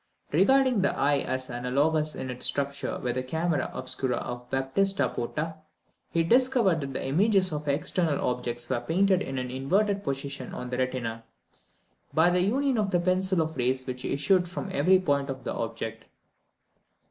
Regarding 0.31 0.81
the 0.81 0.97
eye 0.97 1.19
as 1.19 1.47
analogous 1.47 2.15
in 2.15 2.31
its 2.31 2.47
structure 2.47 2.97
with 2.97 3.13
the 3.13 3.21
camera 3.21 3.69
obscura 3.71 4.15
of 4.15 4.49
Baptista 4.49 5.07
Porta, 5.07 5.57
he 6.09 6.23
discovered 6.23 6.81
that 6.81 6.93
the 6.95 7.05
images 7.05 7.51
of 7.53 7.67
external 7.67 8.19
objects 8.27 8.67
were 8.67 8.79
painted 8.81 9.21
in 9.21 9.37
an 9.37 9.51
inverted 9.51 10.03
position 10.03 10.55
on 10.55 10.71
the 10.71 10.77
retina, 10.79 11.23
by 12.15 12.31
the 12.31 12.41
union 12.41 12.79
of 12.79 12.89
the 12.89 12.99
pencils 12.99 13.39
of 13.41 13.55
rays 13.57 13.85
which 13.85 14.03
issued 14.03 14.47
from 14.49 14.71
every 14.71 14.97
point 14.97 15.29
of 15.29 15.43
the 15.43 15.53
object. 15.53 16.05